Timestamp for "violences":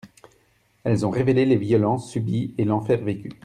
1.57-2.09